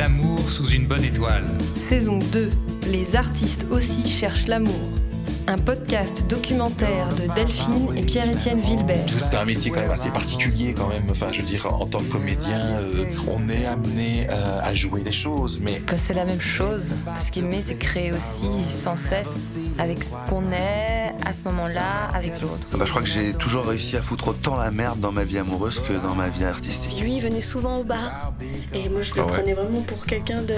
L'amour 0.00 0.48
sous 0.48 0.70
une 0.70 0.86
bonne 0.86 1.04
étoile. 1.04 1.44
Saison 1.90 2.18
2. 2.32 2.48
Les 2.86 3.16
artistes 3.16 3.66
aussi 3.70 4.10
cherchent 4.10 4.46
l'amour. 4.46 4.88
Un 5.46 5.58
podcast 5.58 6.26
documentaire 6.26 7.08
de 7.16 7.30
Delphine 7.34 7.94
et 7.94 8.00
Pierre-Étienne 8.00 8.62
Vilbert. 8.62 9.04
C'est 9.10 9.36
un 9.36 9.44
métier 9.44 9.70
quand 9.70 9.82
même 9.82 9.90
assez 9.90 10.08
particulier 10.08 10.72
quand 10.72 10.88
même. 10.88 11.02
Enfin, 11.10 11.26
je 11.32 11.40
veux 11.40 11.46
dire, 11.46 11.66
en 11.66 11.84
tant 11.84 11.98
que 11.98 12.10
comédien, 12.12 12.62
euh, 12.62 13.04
on 13.28 13.46
est 13.50 13.66
amené 13.66 14.26
euh, 14.30 14.60
à 14.62 14.74
jouer 14.74 15.02
des 15.02 15.12
choses, 15.12 15.60
mais 15.60 15.82
Bah, 15.86 15.98
c'est 16.02 16.14
la 16.14 16.24
même 16.24 16.40
chose. 16.40 16.86
Ce 17.26 17.30
qui 17.30 17.40
est 17.40 17.62
c'est 17.68 17.76
créer 17.76 18.10
aussi 18.12 18.64
sans 18.70 18.96
cesse 18.96 19.28
avec 19.76 20.02
ce 20.02 20.30
qu'on 20.30 20.50
est 20.50 20.99
moment-là, 21.60 22.08
avec 22.14 22.40
l'autre. 22.40 22.58
Bah, 22.72 22.84
je 22.84 22.90
crois 22.90 23.02
que 23.02 23.08
j'ai 23.08 23.32
toujours 23.34 23.66
réussi 23.66 23.96
à 23.96 24.02
foutre 24.02 24.28
autant 24.28 24.56
la 24.56 24.70
merde 24.70 25.00
dans 25.00 25.12
ma 25.12 25.24
vie 25.24 25.38
amoureuse 25.38 25.80
que 25.80 25.92
dans 25.94 26.14
ma 26.14 26.28
vie 26.28 26.44
artistique. 26.44 27.00
Lui, 27.00 27.16
il 27.16 27.22
venait 27.22 27.40
souvent 27.40 27.78
au 27.78 27.84
bar. 27.84 28.32
Et 28.72 28.88
moi, 28.88 29.02
je 29.02 29.14
le 29.14 29.20
Ah 29.20 29.26
ouais. 29.26 29.32
prenais 29.32 29.54
vraiment 29.54 29.80
pour 29.82 30.04
quelqu'un 30.06 30.42
de 30.42 30.54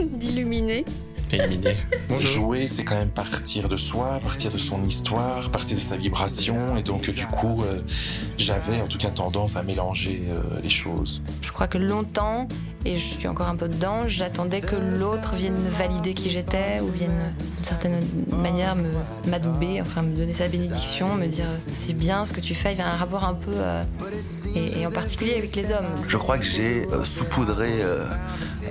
d'illuminé. 0.04 0.84
Éliminé. 1.32 1.76
jouer, 2.20 2.68
c'est 2.68 2.84
quand 2.84 2.94
même 2.94 3.08
partir 3.08 3.68
de 3.68 3.76
soi, 3.76 4.20
partir 4.22 4.52
de 4.52 4.58
son 4.58 4.84
histoire, 4.84 5.50
partir 5.50 5.76
de 5.76 5.82
sa 5.82 5.96
vibration. 5.96 6.76
Et 6.76 6.84
donc, 6.84 7.10
du 7.10 7.26
coup, 7.26 7.62
euh, 7.62 7.80
j'avais 8.38 8.80
en 8.80 8.86
tout 8.86 8.98
cas 8.98 9.10
tendance 9.10 9.56
à 9.56 9.64
mélanger 9.64 10.22
euh, 10.28 10.40
les 10.62 10.70
choses. 10.70 11.22
Je 11.42 11.50
crois 11.50 11.66
que 11.66 11.78
longtemps, 11.78 12.46
et 12.86 12.96
je 12.98 13.04
suis 13.04 13.28
encore 13.28 13.48
un 13.48 13.56
peu 13.56 13.68
dedans, 13.68 14.06
j'attendais 14.06 14.60
que 14.60 14.76
l'autre 14.76 15.34
vienne 15.34 15.56
valider 15.78 16.14
qui 16.14 16.30
j'étais 16.30 16.80
ou 16.80 16.88
vienne 16.88 17.34
d'une 17.56 17.64
certaine 17.64 18.00
manière 18.28 18.76
me 18.76 18.90
m'adouber, 19.28 19.80
enfin 19.80 20.02
me 20.02 20.14
donner 20.14 20.34
sa 20.34 20.48
bénédiction, 20.48 21.14
me 21.14 21.26
dire 21.26 21.46
euh, 21.46 21.72
c'est 21.74 21.94
bien 21.94 22.24
ce 22.24 22.32
que 22.32 22.40
tu 22.40 22.54
fais. 22.54 22.72
Il 22.72 22.78
y 22.78 22.82
a 22.82 22.88
un 22.88 22.96
rapport 22.96 23.24
un 23.24 23.34
peu, 23.34 23.52
euh, 23.54 23.82
et, 24.54 24.86
en 24.86 24.90
particulier 24.90 25.34
avec 25.34 25.54
les 25.56 25.72
hommes. 25.72 25.86
Je 26.06 26.16
crois 26.16 26.38
que 26.38 26.44
j'ai 26.44 26.86
euh, 26.92 28.04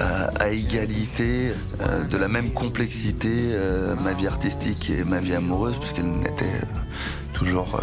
euh, 0.01 0.27
à 0.39 0.49
égalité, 0.49 1.51
de 2.09 2.17
la 2.17 2.27
même 2.27 2.51
complexité, 2.51 3.29
ma 4.03 4.13
vie 4.13 4.27
artistique 4.27 4.89
et 4.89 5.03
ma 5.03 5.19
vie 5.19 5.35
amoureuse, 5.35 5.77
puisqu'elles 5.77 6.09
n'étaient 6.09 6.45
euh, 6.45 7.33
toujours 7.33 7.79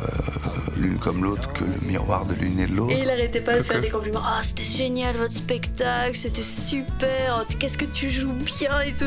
l'une 0.83 0.99
comme 0.99 1.23
l'autre 1.23 1.53
que 1.53 1.65
le 1.65 1.87
miroir 1.87 2.27
de 2.27 2.35
l'une 2.35 2.59
et 2.61 2.67
de 2.67 2.75
l'autre. 2.75 2.95
Et 2.95 3.03
il 3.03 3.11
arrêtait 3.11 3.41
pas 3.41 3.57
de 3.57 3.63
faire 3.63 3.81
des 3.81 3.91
compliments. 3.91 4.23
Ah, 4.25 4.41
c'était 4.43 4.65
génial 4.65 5.17
votre 5.17 5.35
spectacle, 5.35 6.17
c'était 6.17 6.43
super. 6.43 7.41
Oh, 7.41 7.55
Qu'est-ce 7.59 7.79
que 7.79 7.85
tu 7.85 8.11
joues 8.11 8.33
bien 8.33 8.81
et 8.81 8.93
tout. 8.93 9.07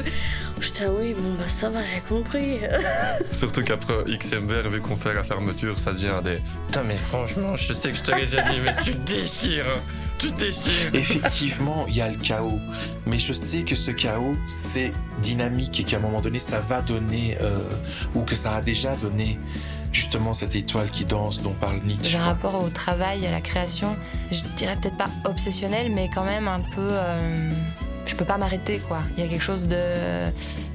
Putain, 0.60 0.90
oui, 0.90 1.14
bon, 1.14 1.34
bah 1.38 1.48
ça 1.48 1.70
va, 1.70 1.80
j'ai 1.84 2.02
compris. 2.08 2.60
Surtout 3.32 3.62
qu'après 3.62 3.94
XMVR, 4.06 4.70
vu 4.70 4.82
qu'on 4.82 4.96
fait 4.96 5.14
la 5.14 5.24
fermeture, 5.24 5.78
ça 5.78 5.92
devient 5.92 6.22
des. 6.24 6.38
Putain, 6.68 6.84
mais 6.84 6.96
franchement, 6.96 7.56
je 7.56 7.74
sais 7.74 7.92
que 7.92 7.98
je 7.98 8.04
te 8.04 8.12
l'ai 8.12 8.26
déjà 8.26 8.42
dit, 8.44 8.60
mais 8.64 8.74
tu 8.84 8.94
te 8.94 9.12
déchires 9.12 9.80
Tu 10.18 10.32
te 10.32 10.40
déchires 10.40 10.94
Effectivement, 10.94 11.86
il 11.90 11.98
y 11.98 12.02
a 12.02 12.10
le 12.10 12.16
chaos. 12.16 12.60
Mais 13.06 13.20
je 13.20 13.34
sais 13.34 13.64
que 13.64 13.76
ce 13.76 13.92
chaos, 13.92 14.36
c'est 14.48 14.94
dynamique 15.22 15.80
et 15.82 15.84
qu'à 15.84 15.98
un 15.98 16.00
moment 16.00 16.22
donné, 16.22 16.40
ça 16.40 16.60
va 16.60 16.82
donner, 16.82 17.38
euh, 17.42 17.58
ou 18.16 18.22
que 18.22 18.36
ça 18.36 18.56
a 18.56 18.62
déjà 18.62 18.96
donné, 18.96 19.38
justement, 19.96 20.34
cette 20.34 20.56
étoile 20.56 20.90
qui 20.90 21.06
danse 21.06 21.42
dont 21.42 21.54
parle 21.54 21.80
Nietzsche. 21.86 22.10
J'ai 22.12 22.18
un 22.18 22.26
rapport 22.26 22.62
au 22.62 22.70
travail, 22.70 23.26
à 23.26 23.32
la 23.32 23.42
création, 23.42 23.96
je 24.32 24.42
dirais 24.58 24.76
peut-être 24.82 24.98
pas 24.98 25.10
obsessionnel, 25.24 25.92
mais 25.92 26.10
quand 26.14 26.26
même 26.26 26.48
un 26.48 26.60
peu. 26.60 26.82
euh, 26.92 27.50
je 28.06 28.16
peux 28.16 28.26
pas 28.26 28.38
m'arrêter, 28.38 28.80
quoi. 28.88 29.00
Il 29.18 29.24
y 29.24 29.28
a 29.28 29.30
quelque 29.30 29.44
chose 29.44 29.68
de. 29.68 30.32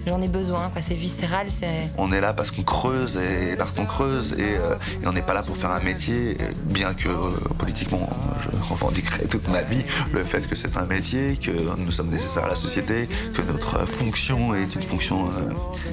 J'en 0.07 0.23
ai 0.23 0.29
besoin, 0.29 0.71
quoi. 0.71 0.81
C'est 0.87 0.95
viscéral, 0.95 1.47
c'est. 1.51 1.91
On 1.99 2.11
est 2.13 2.21
là 2.21 2.33
parce 2.33 2.51
qu'on 2.51 2.63
creuse 2.63 3.17
et 3.17 3.55
parce 3.57 3.73
qu'on 3.73 3.85
creuse 3.85 4.33
et, 4.39 4.57
euh, 4.57 4.75
et 5.03 5.07
on 5.07 5.13
n'est 5.13 5.21
pas 5.23 5.35
là 5.35 5.43
pour 5.43 5.57
faire 5.57 5.71
un 5.71 5.81
métier, 5.81 6.39
bien 6.65 6.95
que 6.95 7.09
euh, 7.09 7.31
politiquement 7.59 8.09
je 8.41 8.71
revendiquerai 8.73 9.27
toute 9.27 9.47
ma 9.49 9.61
vie 9.61 9.85
le 10.15 10.25
fait 10.25 10.49
que 10.49 10.55
c'est 10.57 10.77
un 10.79 10.87
métier, 10.87 11.37
que 11.37 11.51
nous 11.77 11.91
sommes 11.91 12.09
nécessaires 12.09 12.45
à 12.47 12.49
la 12.49 12.55
société, 12.55 13.09
que 13.35 13.43
notre 13.43 13.87
fonction 13.87 14.55
est 14.55 14.75
une 14.75 14.83
fonction 14.83 15.27
euh, 15.27 15.53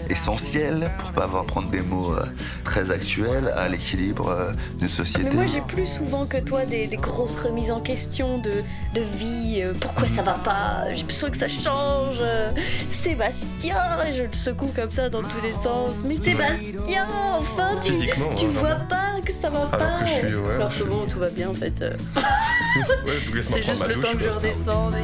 essentielle, 0.10 0.90
pour 0.98 1.12
pas 1.12 1.24
avoir 1.24 1.46
prendre 1.46 1.70
des 1.70 1.82
mots 1.82 2.14
euh, 2.14 2.24
très 2.64 2.92
actuels, 2.92 3.54
à 3.58 3.68
l'équilibre 3.68 4.30
euh, 4.30 4.54
d'une 4.80 4.90
société. 4.90 5.24
Mais 5.26 5.36
moi, 5.36 5.46
j'ai 5.46 5.62
plus 5.62 5.86
souvent 5.86 6.26
que 6.26 6.38
toi 6.38 6.66
des, 6.66 6.88
des 6.88 6.98
grosses 6.98 7.36
remises 7.38 7.72
en 7.72 7.82
question 7.82 8.38
de, 8.38 8.52
de 8.94 9.02
vie. 9.02 9.62
euh, 9.64 9.74
pourquoi 9.80 10.08
ça 10.08 10.22
va 10.22 10.34
pas 10.34 10.94
J'ai 10.94 11.04
que 11.30 11.38
ça 11.38 11.48
change. 11.48 12.22
Sébastien, 13.04 13.78
et 14.08 14.14
je 14.14 14.24
le 14.24 14.34
secoue 14.34 14.72
comme 14.76 14.92
ça 14.92 15.10
dans 15.10 15.22
tous 15.24 15.42
les 15.44 15.52
sens. 15.54 15.96
Mais 16.06 16.16
Sébastien, 16.16 17.06
enfin, 17.38 17.70
tu, 17.84 17.92
tu 17.94 18.12
hein, 18.12 18.50
vois 18.54 18.76
pas 18.90 19.22
que 19.24 19.32
ça 19.32 19.50
va 19.50 19.62
pas. 19.68 19.78
Alors 19.78 20.00
que 20.00 20.06
je 20.06 20.12
suis- 20.14 20.36
ouais, 20.36 20.56
Alors 20.56 20.76
que 20.78 20.84
bon, 20.84 21.06
tout 21.10 21.20
va 21.20 21.30
bien 21.30 21.50
en 21.50 21.54
fait. 21.54 21.84
Ouais, 23.06 23.14
C'est 23.42 23.62
juste 23.64 23.80
ma 23.80 23.88
le 23.88 23.96
douche. 23.96 24.04
temps 24.06 24.18
que 24.18 24.24
je 24.24 24.30
redescende. 24.30 24.96